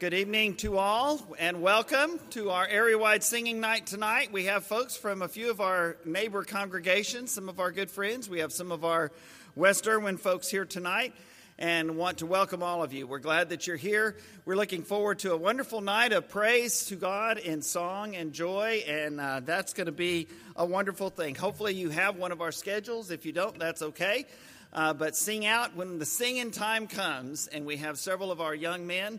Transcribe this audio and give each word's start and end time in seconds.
Good 0.00 0.14
evening 0.14 0.54
to 0.58 0.78
all, 0.78 1.20
and 1.40 1.60
welcome 1.60 2.20
to 2.30 2.50
our 2.50 2.64
area-wide 2.64 3.24
singing 3.24 3.58
night 3.58 3.88
tonight. 3.88 4.30
We 4.30 4.44
have 4.44 4.64
folks 4.64 4.96
from 4.96 5.22
a 5.22 5.28
few 5.28 5.50
of 5.50 5.60
our 5.60 5.96
neighbor 6.04 6.44
congregations, 6.44 7.32
some 7.32 7.48
of 7.48 7.58
our 7.58 7.72
good 7.72 7.90
friends. 7.90 8.30
We 8.30 8.38
have 8.38 8.52
some 8.52 8.70
of 8.70 8.84
our 8.84 9.10
West 9.56 9.88
Erwin 9.88 10.16
folks 10.16 10.48
here 10.48 10.64
tonight, 10.64 11.14
and 11.58 11.96
want 11.96 12.18
to 12.18 12.26
welcome 12.26 12.62
all 12.62 12.84
of 12.84 12.92
you. 12.92 13.08
We're 13.08 13.18
glad 13.18 13.48
that 13.48 13.66
you're 13.66 13.74
here. 13.74 14.16
We're 14.44 14.54
looking 14.54 14.84
forward 14.84 15.18
to 15.20 15.32
a 15.32 15.36
wonderful 15.36 15.80
night 15.80 16.12
of 16.12 16.28
praise 16.28 16.84
to 16.86 16.94
God 16.94 17.38
in 17.38 17.60
song 17.60 18.14
and 18.14 18.32
joy, 18.32 18.84
and 18.86 19.20
uh, 19.20 19.40
that's 19.40 19.72
going 19.72 19.86
to 19.86 19.92
be 19.92 20.28
a 20.54 20.64
wonderful 20.64 21.10
thing. 21.10 21.34
Hopefully, 21.34 21.74
you 21.74 21.90
have 21.90 22.14
one 22.14 22.30
of 22.30 22.40
our 22.40 22.52
schedules. 22.52 23.10
If 23.10 23.26
you 23.26 23.32
don't, 23.32 23.58
that's 23.58 23.82
okay. 23.82 24.26
Uh, 24.72 24.94
but 24.94 25.16
sing 25.16 25.44
out 25.44 25.74
when 25.74 25.98
the 25.98 26.06
singing 26.06 26.52
time 26.52 26.86
comes, 26.86 27.48
and 27.48 27.66
we 27.66 27.78
have 27.78 27.98
several 27.98 28.30
of 28.30 28.40
our 28.40 28.54
young 28.54 28.86
men 28.86 29.18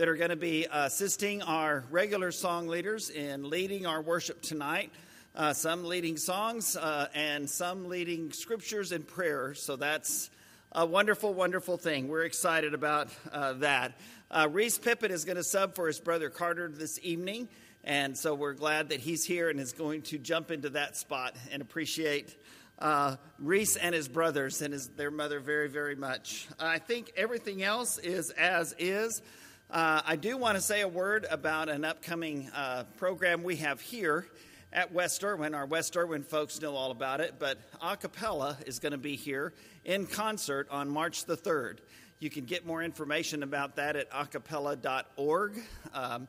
that 0.00 0.08
are 0.08 0.16
going 0.16 0.30
to 0.30 0.36
be 0.36 0.66
assisting 0.72 1.42
our 1.42 1.84
regular 1.90 2.32
song 2.32 2.66
leaders 2.66 3.10
in 3.10 3.50
leading 3.50 3.84
our 3.84 4.00
worship 4.00 4.40
tonight. 4.40 4.90
Uh, 5.36 5.52
some 5.52 5.84
leading 5.84 6.16
songs 6.16 6.74
uh, 6.74 7.06
and 7.14 7.50
some 7.50 7.86
leading 7.86 8.32
scriptures 8.32 8.92
and 8.92 9.06
prayers. 9.06 9.62
So 9.62 9.76
that's 9.76 10.30
a 10.72 10.86
wonderful, 10.86 11.34
wonderful 11.34 11.76
thing. 11.76 12.08
We're 12.08 12.24
excited 12.24 12.72
about 12.72 13.10
uh, 13.30 13.52
that. 13.58 14.00
Uh, 14.30 14.48
Reese 14.50 14.78
Pippin 14.78 15.10
is 15.10 15.26
going 15.26 15.36
to 15.36 15.44
sub 15.44 15.74
for 15.74 15.86
his 15.86 16.00
brother 16.00 16.30
Carter 16.30 16.70
this 16.70 16.98
evening. 17.02 17.46
And 17.84 18.16
so 18.16 18.34
we're 18.34 18.54
glad 18.54 18.88
that 18.88 19.00
he's 19.00 19.26
here 19.26 19.50
and 19.50 19.60
is 19.60 19.72
going 19.72 20.00
to 20.04 20.16
jump 20.16 20.50
into 20.50 20.70
that 20.70 20.96
spot 20.96 21.36
and 21.52 21.60
appreciate 21.60 22.34
uh, 22.78 23.16
Reese 23.38 23.76
and 23.76 23.94
his 23.94 24.08
brothers 24.08 24.62
and 24.62 24.72
his, 24.72 24.88
their 24.88 25.10
mother 25.10 25.40
very, 25.40 25.68
very 25.68 25.94
much. 25.94 26.48
I 26.58 26.78
think 26.78 27.12
everything 27.18 27.62
else 27.62 27.98
is 27.98 28.30
as 28.30 28.74
is. 28.78 29.20
Uh, 29.70 30.02
I 30.04 30.16
do 30.16 30.36
want 30.36 30.56
to 30.56 30.60
say 30.60 30.80
a 30.80 30.88
word 30.88 31.26
about 31.30 31.68
an 31.68 31.84
upcoming 31.84 32.50
uh, 32.56 32.82
program 32.96 33.44
we 33.44 33.54
have 33.56 33.80
here 33.80 34.26
at 34.72 34.92
West 34.92 35.22
Erwin. 35.22 35.54
Our 35.54 35.64
West 35.64 35.96
Erwin 35.96 36.24
folks 36.24 36.60
know 36.60 36.74
all 36.74 36.90
about 36.90 37.20
it, 37.20 37.34
but 37.38 37.56
Acappella 37.80 38.56
is 38.66 38.80
going 38.80 38.90
to 38.90 38.98
be 38.98 39.14
here 39.14 39.52
in 39.84 40.06
concert 40.06 40.66
on 40.72 40.90
March 40.90 41.24
the 41.24 41.36
3rd. 41.36 41.78
You 42.18 42.30
can 42.30 42.46
get 42.46 42.66
more 42.66 42.82
information 42.82 43.44
about 43.44 43.76
that 43.76 43.94
at 43.94 44.10
acappella.org. 44.10 45.62
Um, 45.94 46.26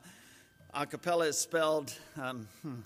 acappella 0.72 1.26
is 1.26 1.36
spelled, 1.36 1.92
um, 2.16 2.46
hmm, 2.62 2.76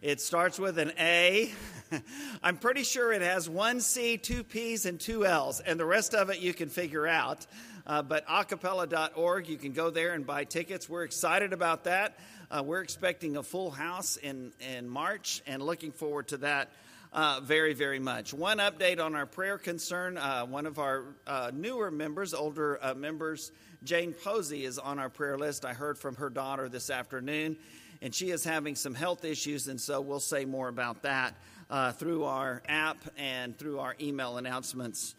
it 0.00 0.20
starts 0.20 0.58
with 0.58 0.78
an 0.78 0.90
A. 0.98 1.52
I'm 2.42 2.56
pretty 2.56 2.82
sure 2.82 3.12
it 3.12 3.22
has 3.22 3.48
one 3.48 3.80
C, 3.80 4.16
two 4.16 4.42
P's, 4.42 4.84
and 4.84 4.98
two 4.98 5.24
L's, 5.24 5.60
and 5.60 5.78
the 5.78 5.84
rest 5.84 6.12
of 6.12 6.28
it 6.28 6.40
you 6.40 6.52
can 6.52 6.70
figure 6.70 7.06
out. 7.06 7.46
Uh, 7.86 8.02
but 8.02 8.26
acappella.org, 8.26 9.48
you 9.48 9.56
can 9.56 9.72
go 9.72 9.90
there 9.90 10.12
and 10.12 10.26
buy 10.26 10.44
tickets. 10.44 10.88
We're 10.88 11.04
excited 11.04 11.52
about 11.52 11.84
that. 11.84 12.16
Uh, 12.50 12.62
we're 12.62 12.82
expecting 12.82 13.36
a 13.36 13.42
full 13.42 13.70
house 13.70 14.16
in, 14.16 14.52
in 14.60 14.88
March 14.88 15.42
and 15.46 15.62
looking 15.62 15.90
forward 15.90 16.28
to 16.28 16.36
that 16.38 16.70
uh, 17.12 17.40
very, 17.42 17.74
very 17.74 17.98
much. 17.98 18.32
One 18.32 18.58
update 18.58 19.00
on 19.00 19.14
our 19.14 19.26
prayer 19.26 19.58
concern 19.58 20.16
uh, 20.16 20.46
one 20.46 20.66
of 20.66 20.78
our 20.78 21.04
uh, 21.26 21.50
newer 21.52 21.90
members, 21.90 22.34
older 22.34 22.78
uh, 22.82 22.94
members, 22.94 23.52
Jane 23.84 24.12
Posey, 24.12 24.64
is 24.64 24.78
on 24.78 24.98
our 24.98 25.08
prayer 25.08 25.36
list. 25.36 25.64
I 25.64 25.74
heard 25.74 25.98
from 25.98 26.16
her 26.16 26.30
daughter 26.30 26.68
this 26.68 26.88
afternoon, 26.88 27.56
and 28.00 28.14
she 28.14 28.30
is 28.30 28.44
having 28.44 28.76
some 28.76 28.94
health 28.94 29.24
issues, 29.24 29.68
and 29.68 29.80
so 29.80 30.00
we'll 30.00 30.20
say 30.20 30.44
more 30.44 30.68
about 30.68 31.02
that 31.02 31.34
through 31.94 32.24
our 32.24 32.62
app 32.68 32.98
and 33.16 33.58
through 33.58 33.80
our 33.80 33.96
email 34.00 34.36
announcements 34.36 35.14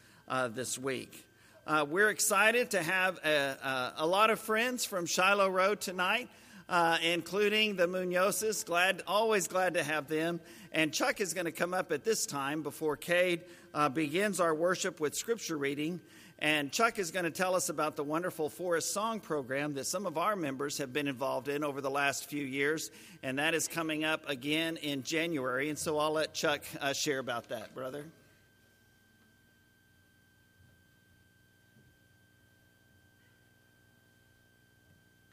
this 0.51 0.77
week. 0.79 1.27
Uh, 1.65 1.85
we're 1.89 2.09
excited 2.09 2.71
to 2.71 2.83
have 2.83 3.17
a, 3.23 3.29
a, 3.29 3.93
a, 3.99 4.05
lot 4.05 4.29
of 4.29 4.37
friends 4.37 4.83
from 4.83 5.05
Shiloh 5.05 5.47
Road 5.47 5.79
tonight, 5.79 6.27
uh, 6.67 6.97
including 7.01 7.77
the 7.77 7.87
Munozes. 7.87 8.65
Glad, 8.65 9.01
always 9.07 9.47
glad 9.47 9.75
to 9.75 9.83
have 9.83 10.09
them. 10.09 10.41
And 10.73 10.93
Chuck 10.93 11.21
is 11.21 11.33
going 11.33 11.45
to 11.45 11.53
come 11.53 11.73
up 11.73 11.93
at 11.93 12.03
this 12.03 12.25
time 12.25 12.63
before 12.63 12.97
Cade 12.97 13.45
uh, 13.73 13.87
begins 13.87 14.41
our 14.41 14.53
worship 14.53 14.99
with 14.99 15.15
scripture 15.15 15.57
reading. 15.57 16.01
And 16.37 16.69
Chuck 16.69 16.99
is 16.99 17.11
going 17.11 17.23
to 17.23 17.31
tell 17.31 17.55
us 17.55 17.69
about 17.69 17.95
the 17.95 18.03
wonderful 18.03 18.49
Forest 18.49 18.91
Song 18.91 19.21
program 19.21 19.73
that 19.75 19.85
some 19.85 20.05
of 20.05 20.17
our 20.17 20.35
members 20.35 20.79
have 20.79 20.91
been 20.91 21.07
involved 21.07 21.47
in 21.47 21.63
over 21.63 21.79
the 21.79 21.91
last 21.91 22.29
few 22.29 22.43
years. 22.43 22.91
And 23.21 23.39
that 23.39 23.53
is 23.53 23.69
coming 23.69 24.03
up 24.03 24.27
again 24.27 24.75
in 24.75 25.03
January. 25.03 25.69
And 25.69 25.79
so 25.79 25.97
I'll 25.97 26.11
let 26.11 26.33
Chuck 26.33 26.65
uh, 26.81 26.91
share 26.91 27.19
about 27.19 27.47
that, 27.49 27.73
brother. 27.73 28.03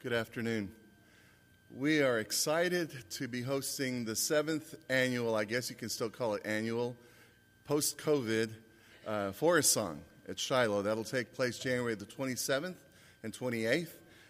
Good 0.03 0.13
afternoon. 0.13 0.71
We 1.69 2.01
are 2.01 2.17
excited 2.17 2.91
to 3.11 3.27
be 3.27 3.43
hosting 3.43 4.03
the 4.03 4.15
seventh 4.15 4.73
annual, 4.89 5.35
I 5.35 5.45
guess 5.45 5.69
you 5.69 5.75
can 5.75 5.89
still 5.89 6.09
call 6.09 6.33
it 6.33 6.41
annual, 6.43 6.95
post 7.65 7.99
COVID 7.99 8.49
uh, 9.05 9.31
Forest 9.33 9.71
Song 9.71 10.01
at 10.27 10.39
Shiloh. 10.39 10.81
That'll 10.81 11.03
take 11.03 11.33
place 11.33 11.59
January 11.59 11.93
the 11.93 12.07
27th 12.07 12.73
and 13.21 13.31
28th. 13.31 13.89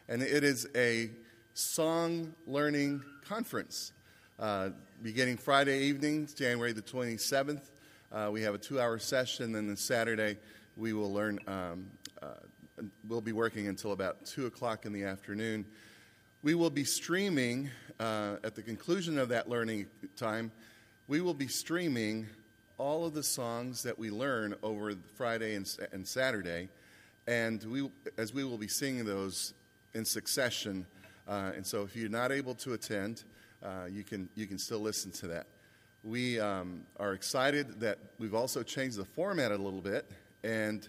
And 0.10 0.22
it 0.22 0.44
is 0.44 0.68
a 0.76 1.10
song 1.54 2.34
learning 2.46 3.02
conference 3.26 3.94
uh, 4.40 4.72
beginning 5.02 5.38
Friday 5.38 5.84
evening, 5.84 6.28
January 6.36 6.74
the 6.74 6.82
27th. 6.82 7.62
Uh, 8.12 8.30
we 8.30 8.42
have 8.42 8.56
a 8.56 8.58
two 8.58 8.82
hour 8.82 9.00
session, 9.00 9.56
and 9.56 9.70
then 9.70 9.78
Saturday 9.78 10.36
we 10.76 10.92
will 10.92 11.14
learn 11.14 11.40
um, 11.48 11.86
we'll 13.08 13.22
be 13.22 13.34
working 13.34 13.68
until 13.68 13.92
about 13.92 14.26
2 14.26 14.46
o'clock 14.46 14.86
in 14.86 14.94
the 14.94 15.04
afternoon. 15.04 15.66
We 16.44 16.56
will 16.56 16.70
be 16.70 16.84
streaming, 16.84 17.70
uh, 18.00 18.38
at 18.44 18.56
the 18.56 18.62
conclusion 18.62 19.18
of 19.18 19.30
that 19.30 19.50
learning 19.50 19.86
time, 20.16 20.52
we 21.08 21.22
will 21.22 21.34
be 21.34 21.48
streaming 21.48 22.28
all 22.78 23.06
of 23.06 23.14
the 23.14 23.24
songs 23.24 23.84
that 23.84 23.98
we 24.00 24.10
learn 24.10 24.56
over 24.64 24.94
Friday 25.16 25.56
and, 25.56 25.78
and 25.92 26.08
Saturday. 26.08 26.70
And 27.28 27.64
we, 27.64 27.92
as 28.18 28.34
we 28.34 28.44
will 28.44 28.58
be 28.58 28.68
singing 28.68 29.06
those 29.06 29.54
in 29.94 30.04
succession. 30.04 30.88
Uh, 31.28 31.52
and 31.56 31.66
so 31.66 31.84
if 31.84 31.96
you're 31.96 32.10
not 32.10 32.32
able 32.32 32.56
to 32.56 32.74
attend, 32.74 33.24
uh, 33.64 33.86
you, 33.90 34.04
can, 34.04 34.30
you 34.36 34.48
can 34.48 34.58
still 34.58 34.80
listen 34.80 35.12
to 35.12 35.28
that. 35.28 35.48
We 36.04 36.40
um, 36.40 36.82
are 37.00 37.14
excited 37.14 37.80
that 37.82 38.00
we've 38.18 38.34
also 38.34 38.64
changed 38.64 38.98
the 38.98 39.06
format 39.06 39.52
a 39.52 39.58
little 39.58 39.82
bit. 39.82 40.10
And 40.44 40.88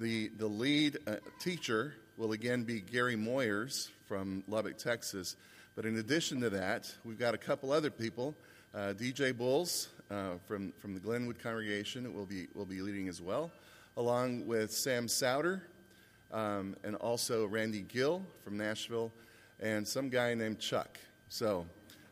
the, 0.00 0.28
the 0.38 0.46
lead 0.46 0.96
uh, 1.06 1.16
teacher 1.40 1.92
will 2.16 2.32
again 2.32 2.64
be 2.64 2.80
Gary 2.80 3.16
Moyers 3.16 3.90
from 4.06 4.42
Lubbock, 4.48 4.78
Texas. 4.78 5.36
But 5.76 5.84
in 5.84 5.98
addition 5.98 6.40
to 6.40 6.50
that, 6.50 6.90
we've 7.04 7.18
got 7.18 7.34
a 7.34 7.38
couple 7.38 7.70
other 7.70 7.90
people. 7.90 8.34
Uh, 8.74 8.94
DJ 8.98 9.36
Bulls 9.36 9.90
uh, 10.10 10.38
from, 10.46 10.72
from 10.78 10.94
the 10.94 11.00
Glenwood 11.00 11.38
congregation 11.38 12.14
will 12.14 12.24
be, 12.24 12.48
will 12.54 12.64
be 12.64 12.80
leading 12.80 13.08
as 13.08 13.20
well, 13.20 13.50
along 13.98 14.46
with 14.46 14.72
Sam 14.72 15.06
Souter 15.06 15.62
um, 16.32 16.76
and 16.82 16.96
also 16.96 17.44
Randy 17.44 17.82
Gill 17.82 18.22
from 18.42 18.56
Nashville 18.56 19.12
and 19.60 19.86
some 19.86 20.08
guy 20.08 20.32
named 20.32 20.60
Chuck. 20.60 20.98
So, 21.28 21.66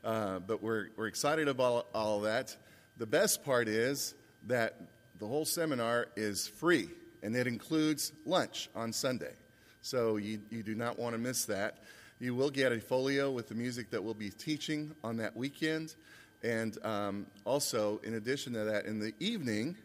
uh, 0.05 0.41
but 0.41 0.63
we're, 0.63 0.89
we're 0.99 1.07
excited 1.07 1.49
about 1.49 1.87
all 1.95 2.19
of 2.19 2.25
that. 2.25 2.55
The 2.99 3.07
best 3.07 3.47
part 3.47 3.67
is 3.67 4.15
that 4.47 4.79
the 5.19 5.27
whole 5.27 5.47
seminar 5.47 6.09
is 6.17 6.47
free 6.47 6.91
and 7.23 7.35
it 7.37 7.47
includes 7.47 8.13
lunch 8.25 8.69
on 8.75 8.93
Sunday. 8.93 9.35
So 9.83 10.17
you, 10.17 10.41
you 10.51 10.63
do 10.63 10.75
not 10.75 10.99
want 10.99 11.15
to 11.15 11.19
miss 11.19 11.45
that. 11.47 11.79
You 12.21 12.35
will 12.35 12.51
get 12.51 12.73
a 12.73 12.81
folio 12.81 13.31
with 13.31 13.49
the 13.49 13.55
music 13.55 13.91
that 13.91 14.03
we'll 14.03 14.15
be 14.15 14.31
teaching 14.31 14.95
on 15.05 15.17
that 15.19 15.37
weekend. 15.37 15.95
And 16.43 16.77
um, 16.85 17.27
also, 17.45 18.01
in 18.05 18.15
addition 18.15 18.53
to 18.55 18.65
that, 18.65 18.87
in 18.87 18.99
the 18.99 19.13
evening, 19.21 19.77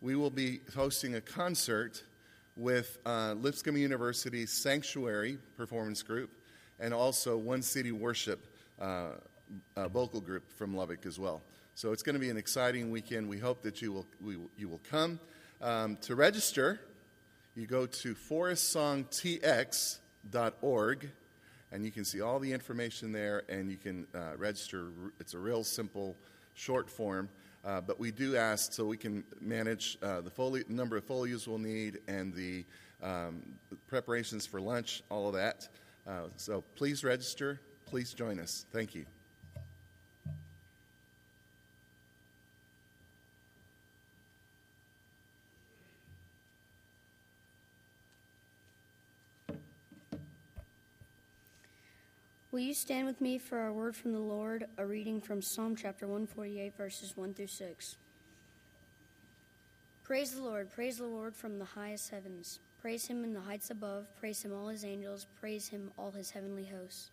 we 0.00 0.16
will 0.16 0.30
be 0.30 0.60
hosting 0.74 1.14
a 1.14 1.20
concert 1.20 2.02
with 2.56 2.98
uh, 3.04 3.34
Lipscomb 3.38 3.76
University's 3.76 4.50
Sanctuary 4.50 5.38
Performance 5.56 6.02
Group 6.02 6.30
and 6.80 6.94
also 6.94 7.36
One 7.36 7.62
City 7.62 7.92
Worship 7.92 8.46
uh, 8.80 9.08
vocal 9.88 10.20
group 10.20 10.50
from 10.52 10.74
Lubbock 10.74 11.06
as 11.06 11.18
well. 11.18 11.42
So 11.74 11.92
it's 11.92 12.02
going 12.02 12.14
to 12.14 12.20
be 12.20 12.30
an 12.30 12.36
exciting 12.36 12.90
weekend. 12.90 13.28
We 13.28 13.38
hope 13.38 13.62
that 13.62 13.82
you 13.82 13.92
will, 13.92 14.06
we, 14.20 14.38
you 14.56 14.68
will 14.68 14.80
come. 14.88 15.20
Um, 15.60 15.96
to 16.02 16.14
register, 16.14 16.80
you 17.54 17.66
go 17.66 17.86
to 17.86 18.14
forestsongtx.org 18.14 21.10
and 21.72 21.84
you 21.84 21.90
can 21.90 22.04
see 22.04 22.20
all 22.20 22.38
the 22.38 22.52
information 22.52 23.10
there 23.12 23.42
and 23.48 23.68
you 23.70 23.78
can 23.78 24.06
uh, 24.14 24.36
register. 24.36 24.90
It's 25.18 25.32
a 25.34 25.38
real 25.38 25.64
simple, 25.64 26.14
short 26.54 26.88
form. 26.90 27.28
Uh, 27.64 27.80
but 27.80 27.98
we 27.98 28.12
do 28.12 28.36
ask 28.36 28.72
so 28.72 28.84
we 28.84 28.96
can 28.96 29.24
manage 29.40 29.98
uh, 30.02 30.20
the 30.20 30.30
folio, 30.30 30.62
number 30.68 30.96
of 30.96 31.02
folios 31.04 31.48
we'll 31.48 31.58
need 31.58 31.98
and 32.06 32.32
the 32.32 32.64
um, 33.02 33.42
preparations 33.88 34.46
for 34.46 34.60
lunch, 34.60 35.02
all 35.10 35.26
of 35.26 35.34
that. 35.34 35.68
Uh, 36.06 36.28
so 36.36 36.62
please 36.76 37.02
register. 37.02 37.60
Please 37.86 38.14
join 38.14 38.38
us. 38.38 38.66
Thank 38.70 38.94
you. 38.94 39.04
Will 52.56 52.62
you 52.62 52.72
stand 52.72 53.06
with 53.06 53.20
me 53.20 53.36
for 53.36 53.58
our 53.58 53.70
word 53.70 53.94
from 53.94 54.14
the 54.14 54.18
Lord, 54.18 54.66
a 54.78 54.86
reading 54.86 55.20
from 55.20 55.42
Psalm 55.42 55.76
chapter 55.76 56.06
148, 56.06 56.74
verses 56.74 57.14
1 57.14 57.34
through 57.34 57.48
6? 57.48 57.96
Praise 60.02 60.30
the 60.30 60.40
Lord, 60.40 60.70
praise 60.70 60.96
the 60.96 61.04
Lord 61.04 61.36
from 61.36 61.58
the 61.58 61.66
highest 61.66 62.08
heavens. 62.08 62.60
Praise 62.80 63.04
him 63.04 63.24
in 63.24 63.34
the 63.34 63.42
heights 63.42 63.68
above, 63.70 64.06
praise 64.16 64.42
him 64.42 64.54
all 64.54 64.68
his 64.68 64.86
angels, 64.86 65.26
praise 65.38 65.68
him 65.68 65.90
all 65.98 66.10
his 66.10 66.30
heavenly 66.30 66.64
hosts. 66.64 67.10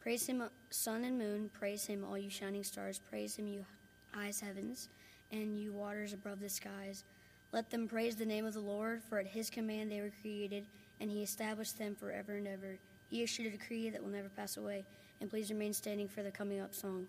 Praise 0.00 0.26
him, 0.26 0.40
uh, 0.40 0.48
sun 0.70 1.04
and 1.04 1.18
moon, 1.18 1.50
praise 1.52 1.84
him, 1.84 2.02
all 2.02 2.16
you 2.16 2.30
shining 2.30 2.64
stars, 2.64 2.98
praise 2.98 3.36
him, 3.36 3.46
you 3.46 3.66
highest 4.12 4.40
heavens, 4.40 4.88
and 5.30 5.60
you 5.60 5.74
waters 5.74 6.14
above 6.14 6.40
the 6.40 6.48
skies. 6.48 7.04
Let 7.52 7.68
them 7.68 7.86
praise 7.86 8.16
the 8.16 8.24
name 8.24 8.46
of 8.46 8.54
the 8.54 8.60
Lord, 8.60 9.02
for 9.02 9.18
at 9.18 9.26
his 9.26 9.50
command 9.50 9.92
they 9.92 10.00
were 10.00 10.12
created, 10.22 10.64
and 11.00 11.10
he 11.10 11.22
established 11.22 11.76
them 11.76 11.94
forever 11.94 12.36
and 12.36 12.48
ever. 12.48 12.78
He 13.08 13.22
issued 13.22 13.46
a 13.46 13.50
decree 13.50 13.90
that 13.90 14.02
will 14.02 14.10
never 14.10 14.28
pass 14.28 14.56
away. 14.56 14.84
And 15.20 15.30
please 15.30 15.50
remain 15.50 15.72
standing 15.72 16.08
for 16.08 16.22
the 16.22 16.30
coming 16.30 16.60
up 16.60 16.74
song. 16.74 17.06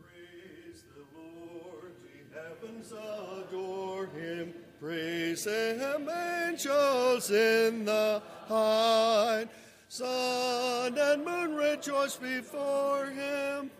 Praise 0.00 0.84
the 0.94 1.04
Lord, 1.18 1.92
the 2.02 2.38
heavens 2.38 2.92
adore 2.92 4.06
him. 4.06 4.54
Praise 4.80 5.44
him, 5.44 6.08
angels 6.08 7.30
in 7.30 7.84
the 7.84 8.22
high. 8.46 9.46
Sun 9.88 10.96
and 10.96 11.24
moon 11.24 11.56
rejoice 11.56 12.16
before 12.16 13.06
him. 13.06 13.70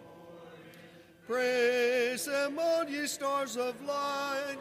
Praise 1.27 2.27
him, 2.27 2.59
all 2.59 2.85
ye 2.85 3.07
stars 3.07 3.57
of 3.57 3.81
light. 3.85 4.59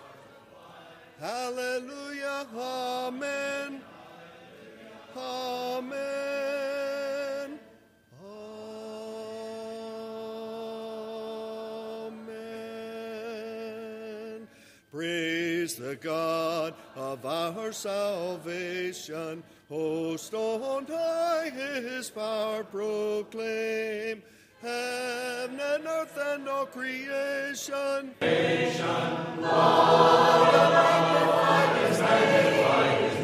Hallelujah, 1.19 2.45
amen. 2.55 3.81
Amen. 5.19 5.99
Amen. 12.29 14.47
Praise 14.91 15.75
the 15.75 15.95
God 15.97 16.73
of 16.95 17.25
our 17.25 17.71
salvation. 17.73 19.43
Host 19.67 20.33
on 20.33 20.85
high 20.87 21.49
his 21.53 22.09
power 22.09 22.63
proclaim. 22.63 24.23
Heaven 24.61 25.59
and 25.59 25.85
earth 25.85 26.17
and 26.17 26.47
all 26.49 26.65
creation. 26.65 28.13
Creation, 28.19 29.41
Lord, 29.41 30.53
his 31.87 31.99
name. 31.99 33.18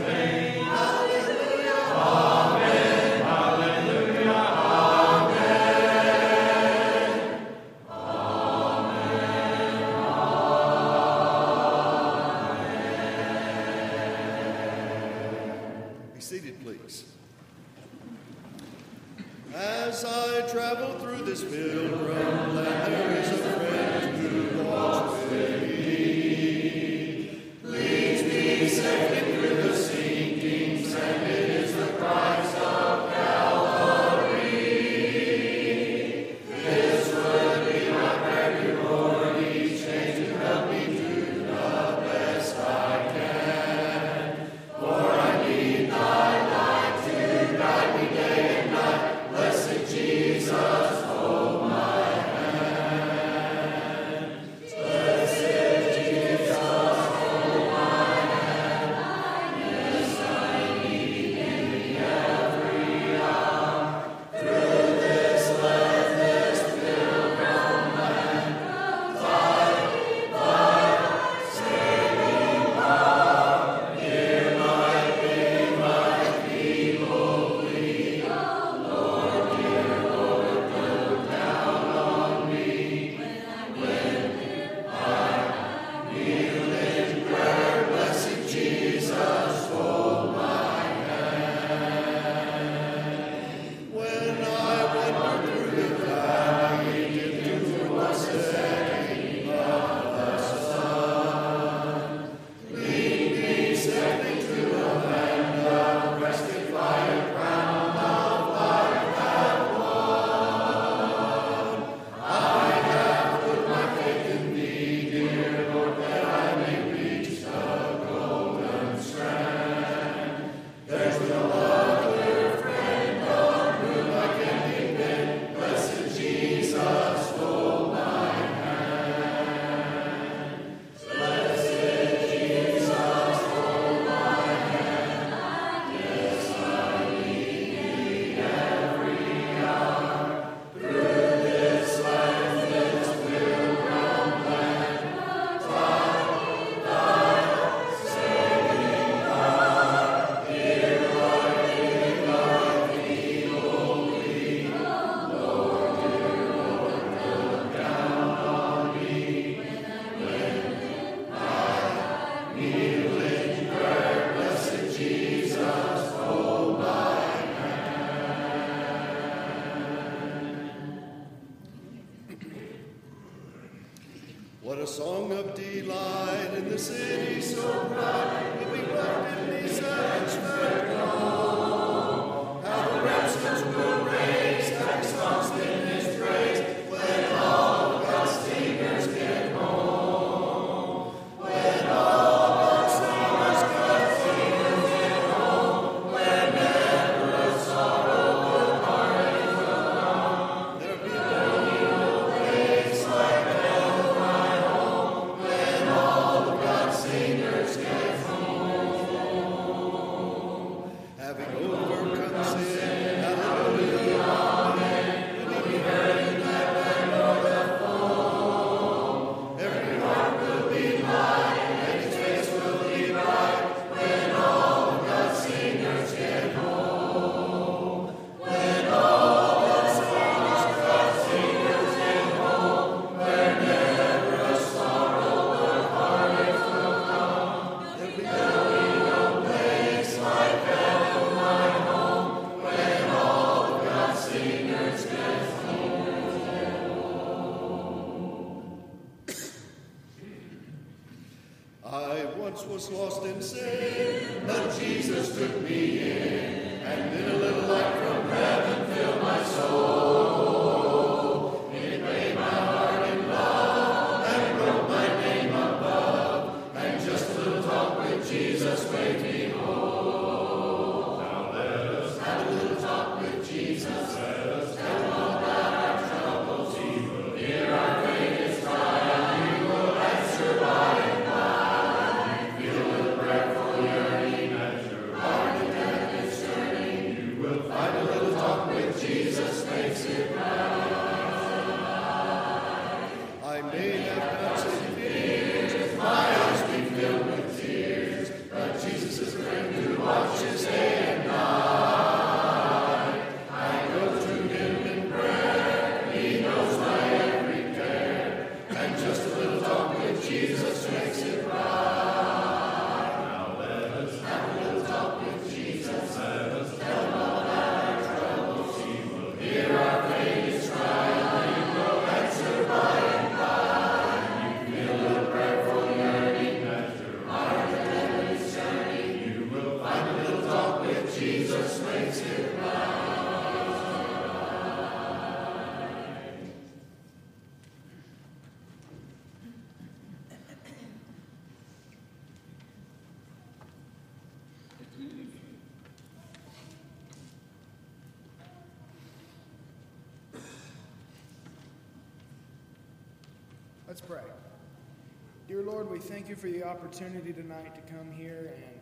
Lord, 355.85 356.01
we 356.01 356.07
thank 356.07 356.27
you 356.30 356.35
for 356.35 356.49
the 356.49 356.63
opportunity 356.63 357.31
tonight 357.31 357.75
to 357.75 357.94
come 357.94 358.11
here 358.11 358.56
and 358.56 358.80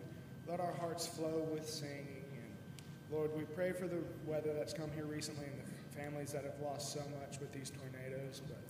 let 0.48 0.62
our 0.62 0.72
hearts 0.72 1.06
flow 1.06 1.46
with 1.52 1.68
singing. 1.68 2.24
And 2.32 3.12
Lord, 3.12 3.30
we 3.36 3.44
pray 3.44 3.74
for 3.74 3.90
the 3.90 3.98
weather 4.26 4.54
that's 4.54 4.72
come 4.72 4.90
here 4.96 5.04
recently 5.04 5.48
and 5.48 5.60
the 5.60 5.98
families 5.98 6.32
that 6.32 6.46
have 6.46 6.58
lost 6.64 6.94
so 6.94 7.02
much 7.20 7.42
with 7.42 7.52
these 7.52 7.72
tornadoes. 7.72 8.42
But 8.48 8.62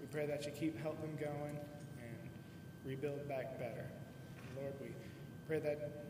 we 0.00 0.06
pray 0.06 0.24
that 0.24 0.46
you 0.46 0.52
keep 0.52 0.80
helping 0.80 1.16
them 1.16 1.28
going 1.28 1.58
and 2.00 2.30
rebuild 2.86 3.28
back 3.28 3.58
better. 3.58 3.84
And 4.38 4.62
Lord, 4.62 4.72
we 4.80 4.88
pray 5.46 5.58
that 5.58 6.06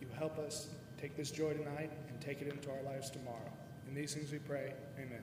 you 0.00 0.06
help 0.16 0.38
us 0.38 0.68
take 0.98 1.14
this 1.14 1.30
joy 1.30 1.52
tonight 1.52 1.90
and 2.08 2.20
take 2.22 2.40
it 2.40 2.48
into 2.48 2.70
our 2.70 2.82
lives 2.84 3.10
tomorrow. 3.10 3.52
In 3.86 3.94
these 3.94 4.14
things 4.14 4.32
we 4.32 4.38
pray. 4.38 4.72
Amen. 4.96 5.20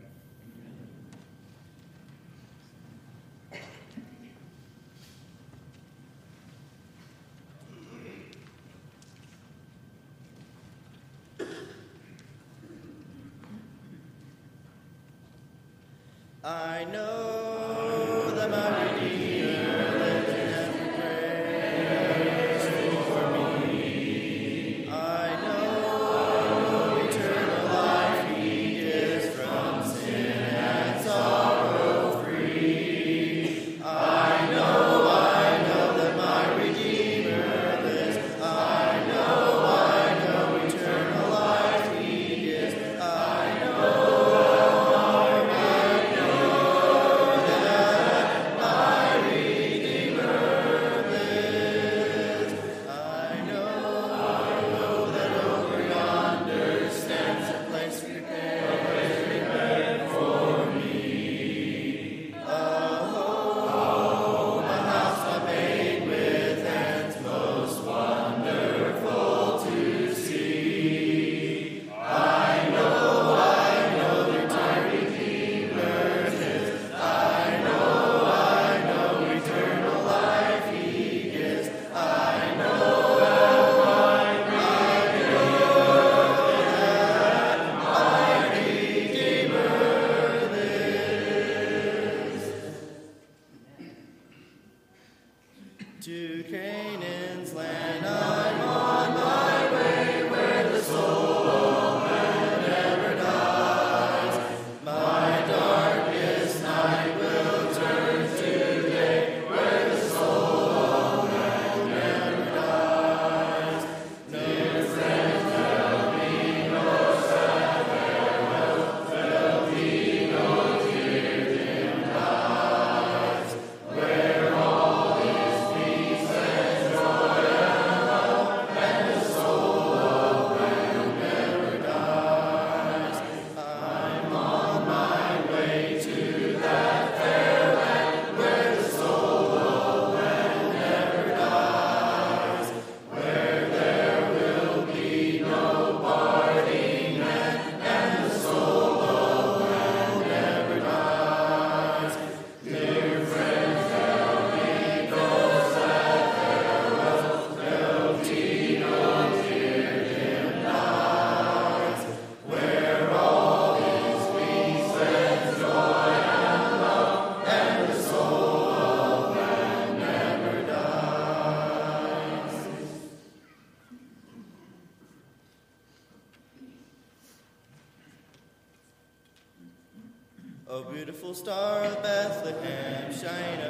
star 181.34 181.84
of 181.84 182.02
Bethlehem, 182.02 183.14
shine 183.14 183.62
up. 183.62 183.69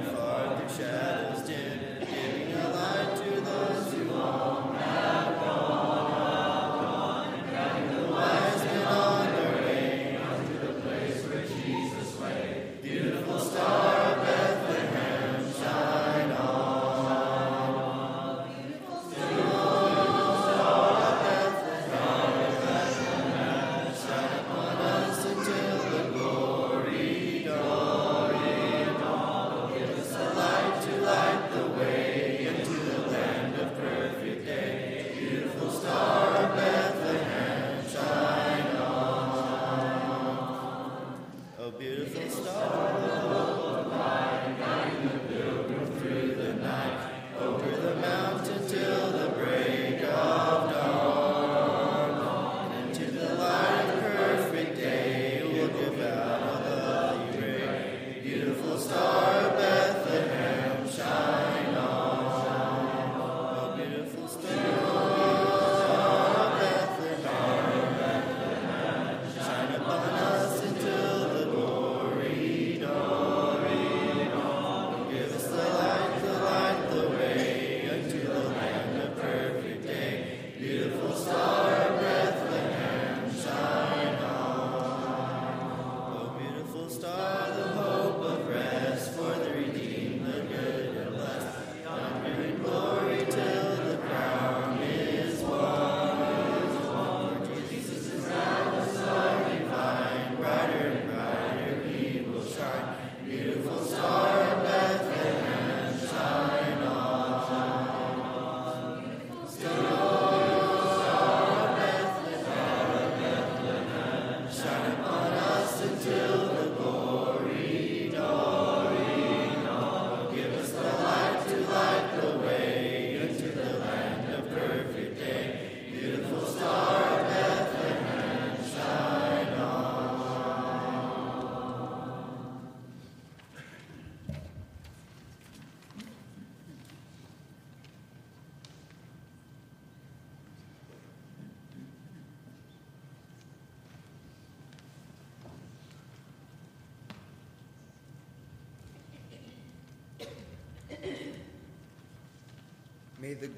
May 153.21 153.33
the, 153.33 153.49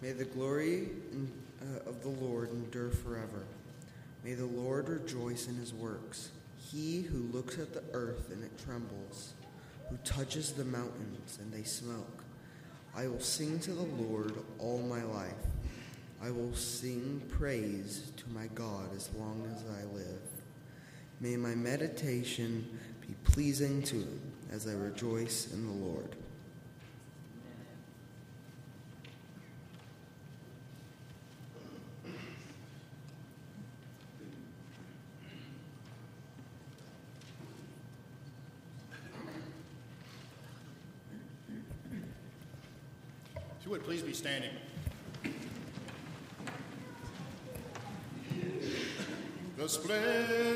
may 0.00 0.12
the 0.12 0.24
glory 0.24 0.88
uh, 1.60 1.88
of 1.88 2.02
the 2.02 2.08
Lord 2.08 2.50
endure 2.50 2.90
forever. 2.90 3.44
May 4.24 4.34
the 4.34 4.46
Lord 4.46 4.88
rejoice 4.88 5.48
in 5.48 5.56
his 5.56 5.74
works. 5.74 6.30
He 6.70 7.02
who 7.02 7.18
looks 7.36 7.58
at 7.58 7.74
the 7.74 7.82
earth 7.92 8.30
and 8.30 8.44
it 8.44 8.64
trembles, 8.64 9.32
who 9.90 9.96
touches 10.04 10.52
the 10.52 10.64
mountains 10.64 11.38
and 11.40 11.52
they 11.52 11.64
smoke. 11.64 12.22
I 12.94 13.08
will 13.08 13.20
sing 13.20 13.58
to 13.60 13.72
the 13.72 13.82
Lord 13.82 14.32
all 14.58 14.78
my 14.78 15.02
life. 15.02 15.32
I 16.22 16.30
will 16.30 16.54
sing 16.54 17.20
praise 17.30 18.12
to 18.16 18.30
my 18.30 18.46
God 18.54 18.94
as 18.94 19.10
long 19.18 19.44
as 19.52 19.64
I 19.64 19.92
live. 19.92 20.22
May 21.20 21.36
my 21.36 21.56
meditation 21.56 22.78
be 23.00 23.14
pleasing 23.24 23.82
to 23.82 23.96
him 23.96 24.20
as 24.52 24.68
I 24.68 24.72
rejoice 24.72 25.52
in 25.52 25.66
the 25.66 25.84
Lord. 25.84 26.14
be 44.12 44.18
standing. 44.18 44.50
The 49.56 49.68
splendor. 49.68 50.51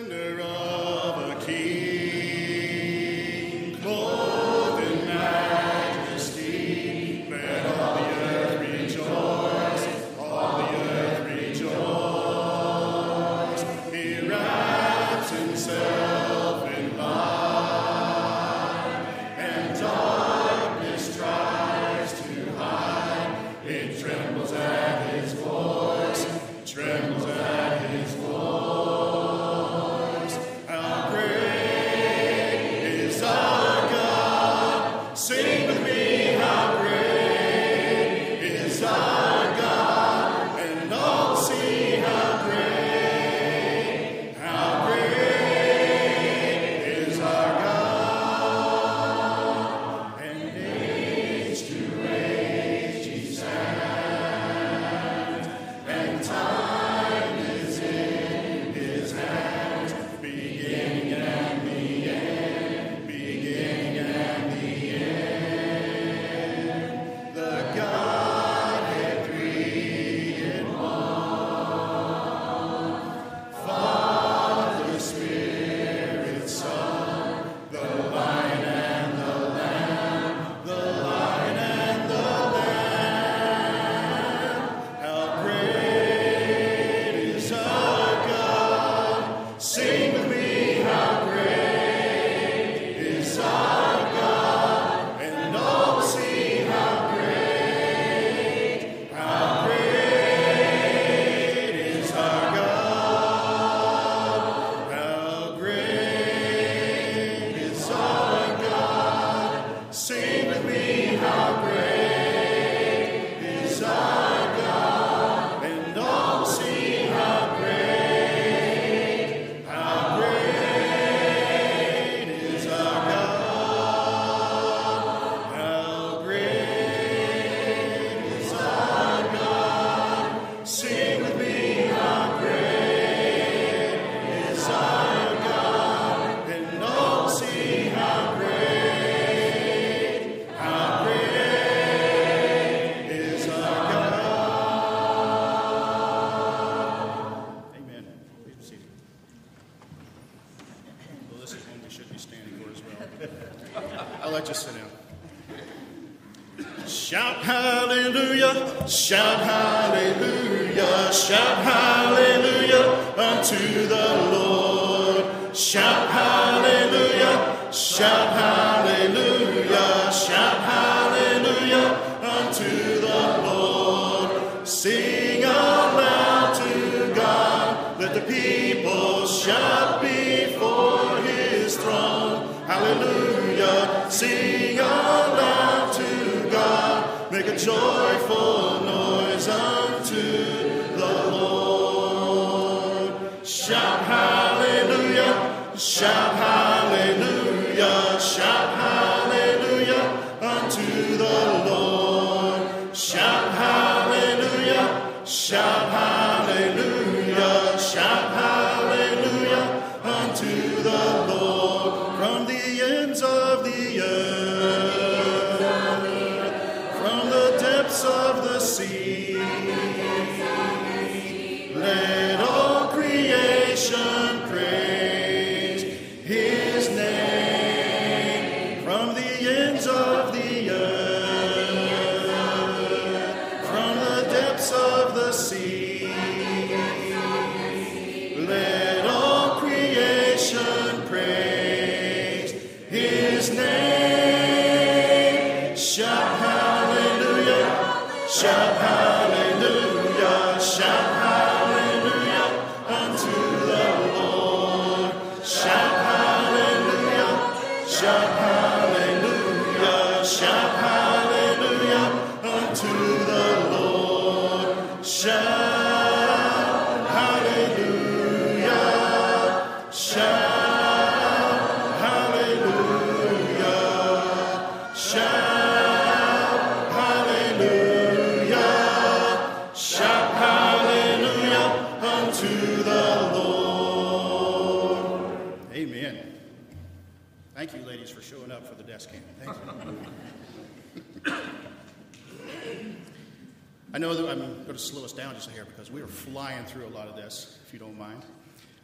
if 297.66 297.72
you 297.72 297.78
don't 297.80 297.98
mind. 297.98 298.22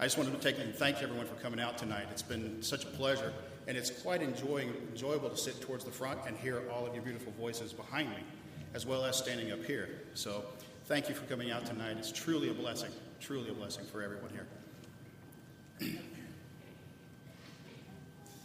I 0.01 0.05
just 0.05 0.18
wanted 0.18 0.33
to 0.33 0.40
take 0.40 0.59
and 0.61 0.75
thank 0.75 1.03
everyone 1.03 1.27
for 1.27 1.37
coming 1.37 1.61
out 1.61 1.79
tonight. 1.79 2.07
It's 2.11 2.23
been 2.23 2.61
such 2.62 2.83
a 2.83 2.88
pleasure, 2.88 3.33
and 3.68 3.77
it's 3.77 3.90
quite 3.90 4.23
enjoying, 4.23 4.75
enjoyable 4.90 5.31
to 5.31 5.37
sit 5.37 5.61
towards 5.61 5.85
the 5.85 5.92
front 5.92 6.18
and 6.27 6.37
hear 6.37 6.62
all 6.73 6.85
of 6.85 6.95
your 6.95 7.05
beautiful 7.05 7.33
voices 7.38 7.73
behind 7.73 8.11
me, 8.11 8.16
as 8.75 8.85
well 8.85 9.05
as 9.05 9.16
standing 9.16 9.53
up 9.53 9.64
here. 9.64 10.01
So, 10.14 10.45
thank 10.87 11.09
you 11.09 11.14
for 11.14 11.25
coming 11.27 11.53
out 11.53 11.64
tonight. 11.64 11.97
It's 11.99 12.11
truly 12.11 12.51
a 12.51 12.55
blessing, 12.55 12.90
truly 13.21 13.51
a 13.51 13.55
blessing 13.55 13.85
for 13.85 14.03
everyone 14.03 14.31
here. 14.33 14.49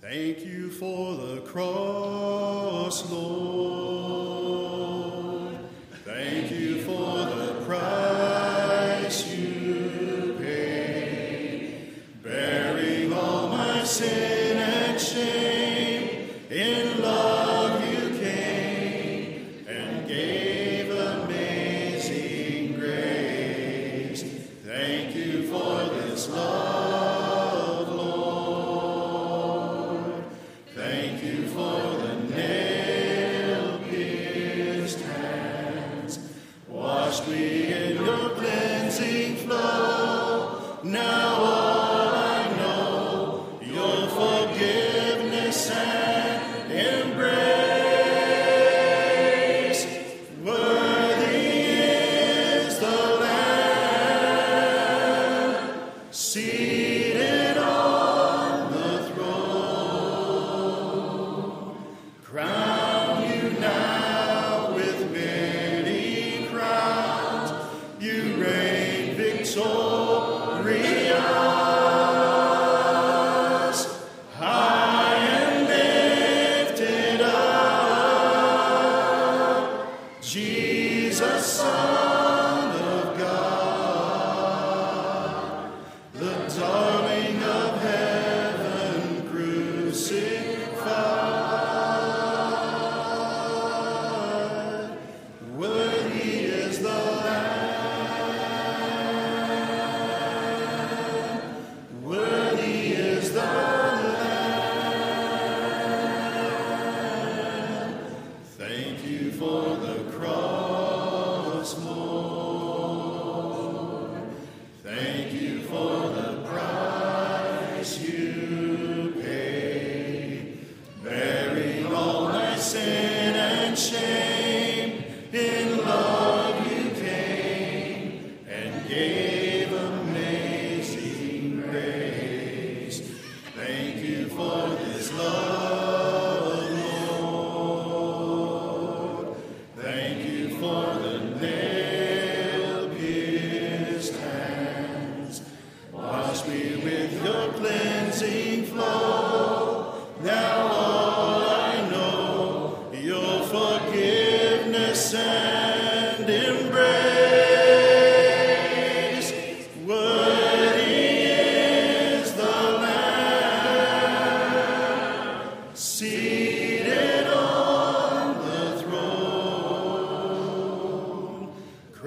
Thank 0.02 0.45
you 0.45 0.69
for 0.69 1.15
the 1.15 1.41
cross, 1.41 3.10
Lord. 3.12 5.06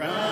Okay, 0.03 0.30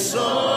when 0.00 0.49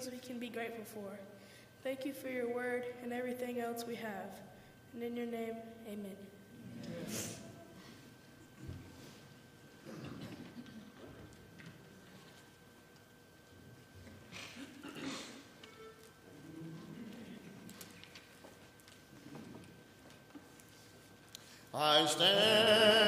things 0.00 0.12
we 0.12 0.18
can 0.18 0.38
be 0.38 0.48
grateful 0.48 0.84
for. 0.84 1.18
Thank 1.82 2.04
you 2.04 2.12
for 2.12 2.28
your 2.28 2.48
word 2.48 2.84
and 3.02 3.12
everything 3.12 3.60
else 3.60 3.84
we 3.86 3.94
have. 3.96 4.30
And 4.94 5.02
in 5.02 5.16
your 5.16 5.26
name, 5.26 5.56
amen. 5.86 6.16
amen. 6.86 7.26
I 21.72 22.06
stand. 22.06 22.99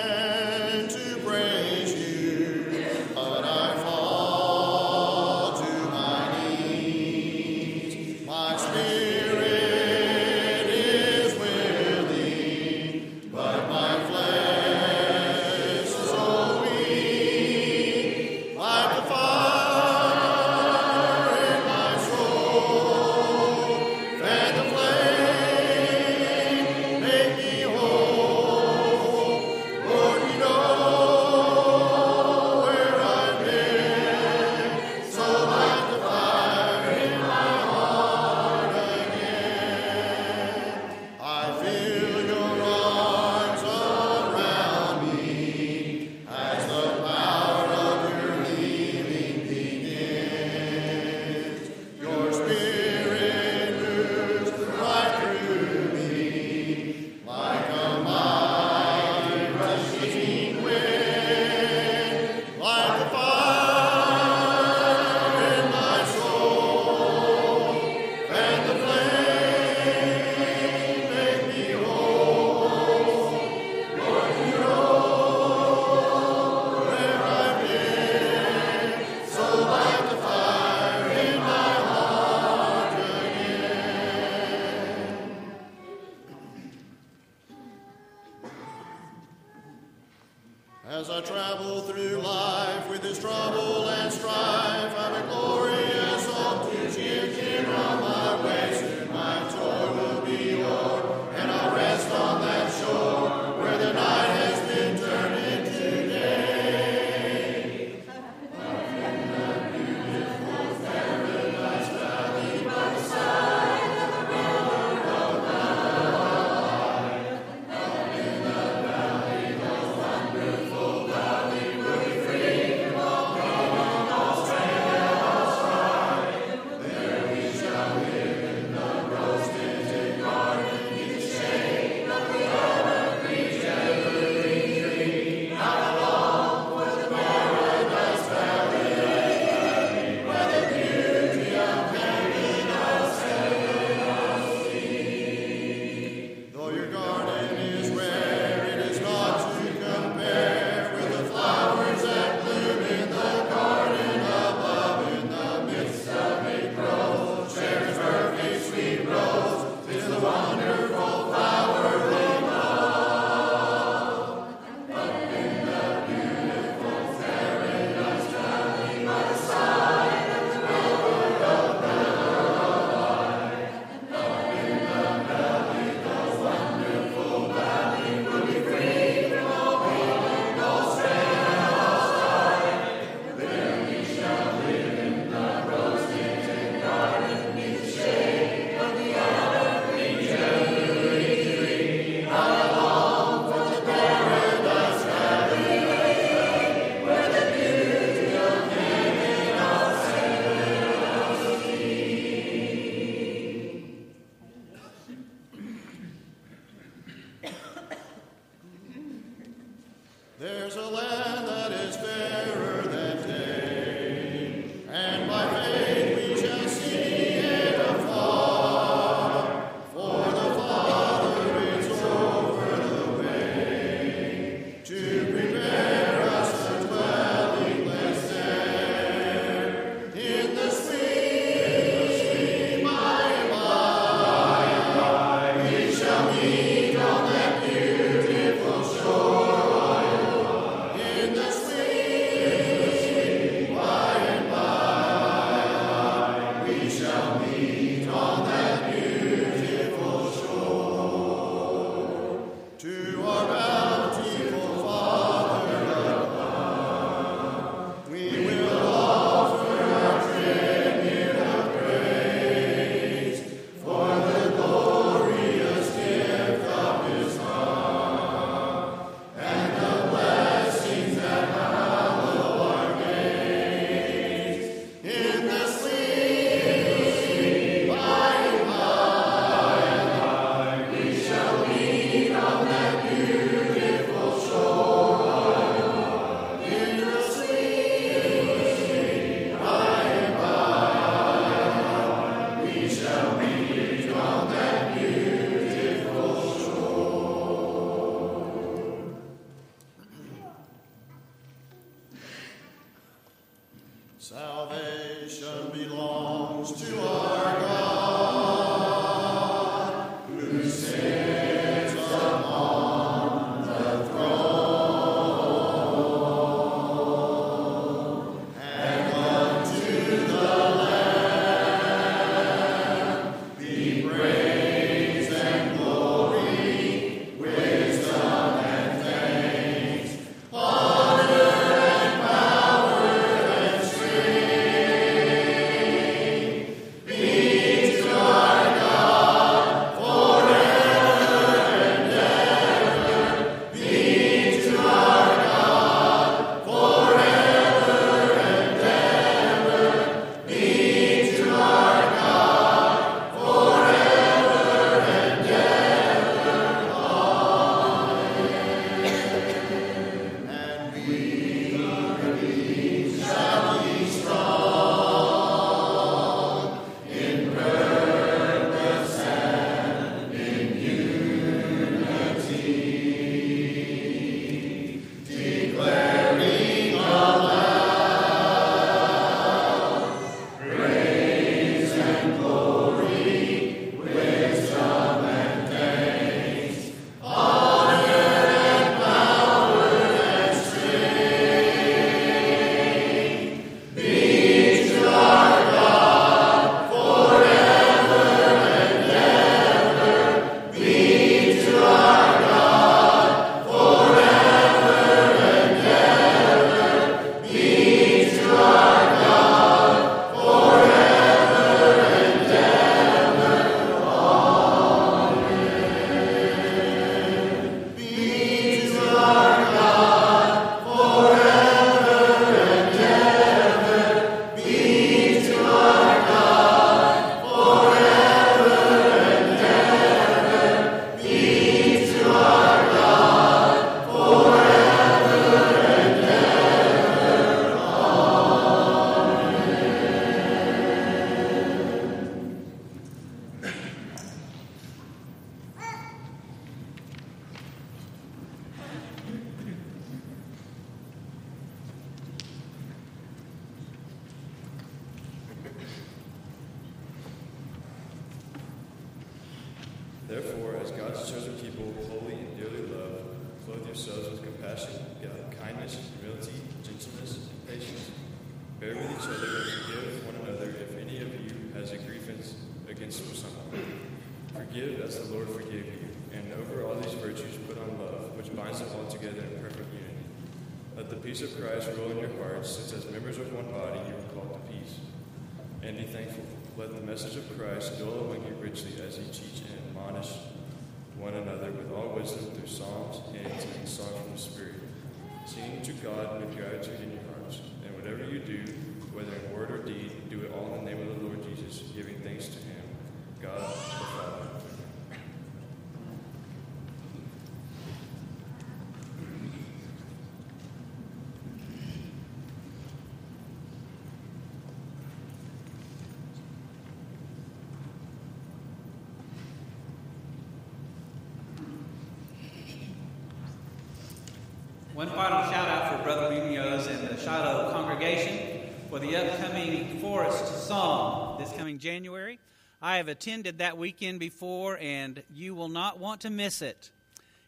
One 525.02 525.10
final 525.10 525.42
shout 525.50 525.66
out 525.66 525.96
for 525.96 526.04
Brother 526.04 526.30
Munoz 526.30 526.86
and 526.86 527.08
the 527.08 527.18
Shiloh 527.18 527.72
congregation 527.72 528.70
for 528.88 529.00
the 529.00 529.16
upcoming 529.16 529.98
Forest 529.98 530.68
Song 530.68 531.40
this 531.40 531.52
coming 531.54 531.80
January. 531.80 532.38
I 532.80 532.98
have 532.98 533.08
attended 533.08 533.58
that 533.58 533.76
weekend 533.76 534.20
before, 534.20 534.78
and 534.80 535.20
you 535.34 535.56
will 535.56 535.70
not 535.70 535.98
want 535.98 536.20
to 536.20 536.30
miss 536.30 536.62
it. 536.62 536.92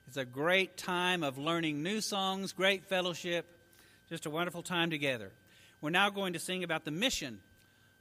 It's 0.09 0.17
a 0.17 0.25
great 0.25 0.77
time 0.77 1.23
of 1.23 1.39
learning 1.39 1.81
new 1.81 2.01
songs, 2.01 2.53
great 2.53 2.87
fellowship, 2.87 3.47
just 4.09 4.27
a 4.27 4.31
wonderful 4.31 4.65
time 4.65 4.91
together. 4.91 5.31
We're 5.81 5.91
now 5.91 6.11
going 6.11 6.33
to 6.33 6.41
sing 6.41 6.65
about 6.65 6.85
the 6.85 6.91
mission 6.91 7.39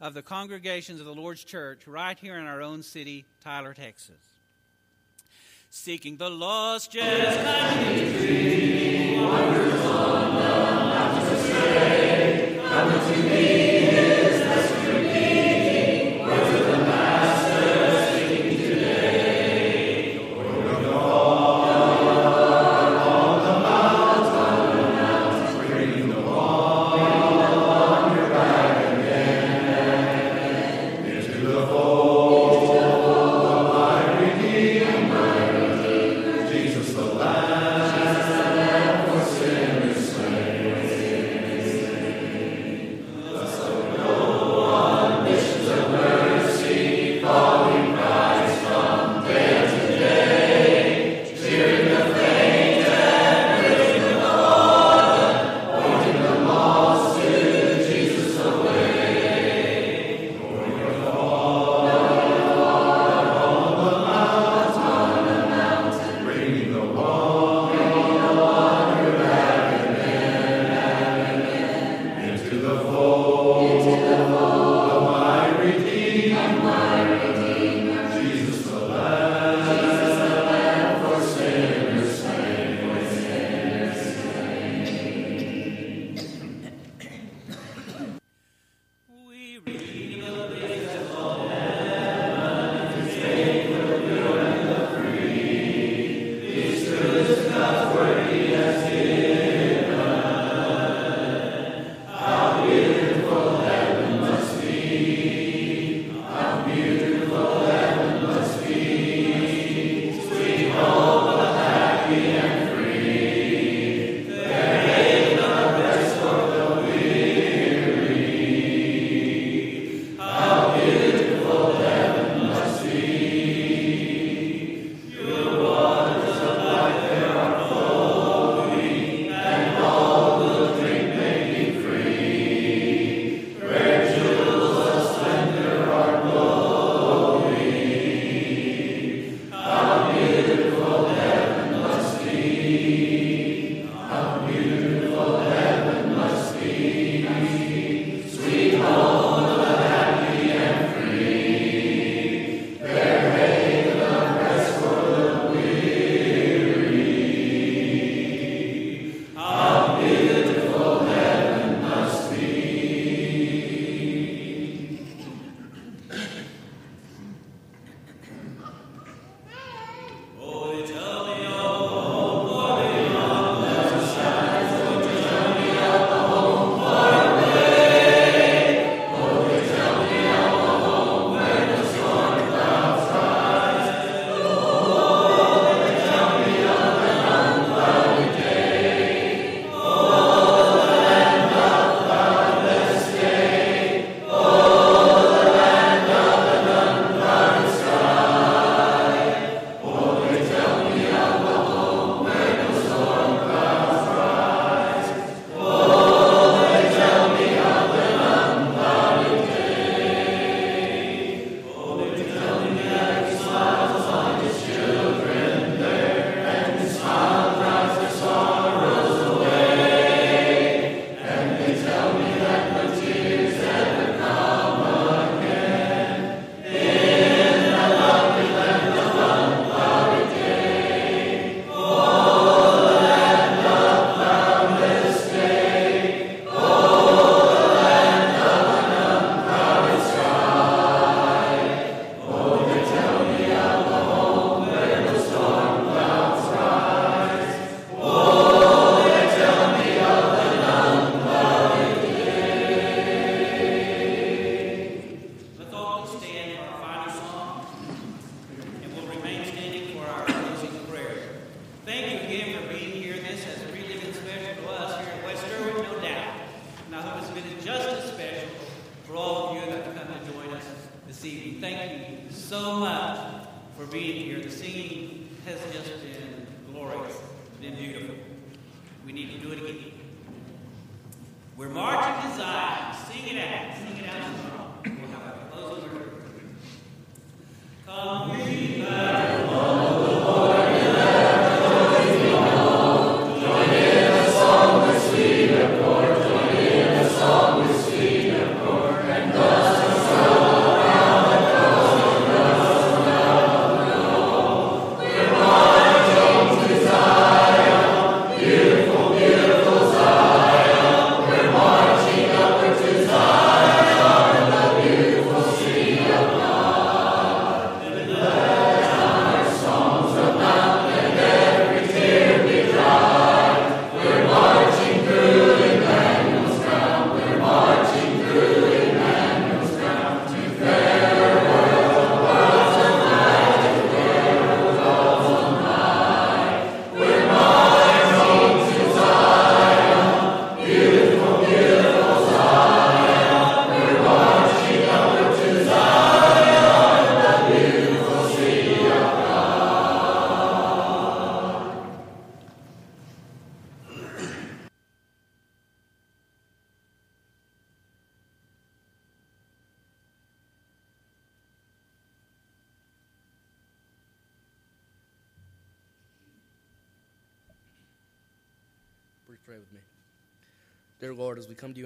of 0.02 0.16
the 0.16 0.24
congregations 0.24 1.00
of 1.00 1.06
the 1.06 1.14
Lord's 1.14 1.44
Church 1.44 1.86
right 1.86 2.18
here 2.18 2.40
in 2.40 2.48
our 2.48 2.64
own 2.64 2.82
city, 2.82 3.28
Tyler, 3.44 3.76
Texas 3.76 4.33
seeking 5.76 6.18
the 6.18 6.30
lost 6.30 6.92
just 6.92 7.40
on 7.40 7.84
the 7.84 8.14
come 12.70 12.92
to 13.12 13.24
me. 13.24 13.73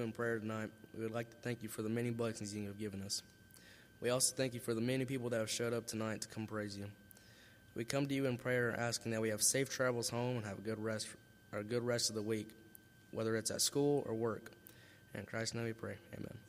In 0.07 0.13
prayer 0.13 0.39
tonight, 0.39 0.69
we 0.97 1.03
would 1.03 1.13
like 1.13 1.29
to 1.29 1.35
thank 1.37 1.61
you 1.61 1.69
for 1.69 1.81
the 1.81 1.89
many 1.89 2.09
blessings 2.09 2.55
you 2.55 2.65
have 2.67 2.79
given 2.79 3.03
us. 3.03 3.21
We 4.01 4.09
also 4.09 4.33
thank 4.35 4.53
you 4.53 4.59
for 4.59 4.73
the 4.73 4.81
many 4.81 5.05
people 5.05 5.29
that 5.29 5.39
have 5.39 5.49
showed 5.49 5.73
up 5.73 5.85
tonight 5.85 6.21
to 6.21 6.27
come 6.29 6.47
praise 6.47 6.77
you. 6.77 6.85
We 7.75 7.83
come 7.83 8.07
to 8.07 8.13
you 8.13 8.25
in 8.25 8.37
prayer 8.37 8.73
asking 8.77 9.11
that 9.11 9.21
we 9.21 9.29
have 9.29 9.41
safe 9.41 9.69
travels 9.69 10.09
home 10.09 10.37
and 10.37 10.45
have 10.45 10.59
a 10.59 10.61
good 10.61 10.81
rest, 10.81 11.09
or 11.51 11.59
a 11.59 11.63
good 11.63 11.83
rest 11.83 12.09
of 12.09 12.15
the 12.15 12.21
week, 12.21 12.49
whether 13.11 13.35
it's 13.35 13.51
at 13.51 13.61
school 13.61 14.05
or 14.07 14.15
work. 14.15 14.51
In 15.13 15.25
Christ's 15.25 15.55
name 15.55 15.65
we 15.65 15.73
pray. 15.73 15.95
Amen. 16.13 16.46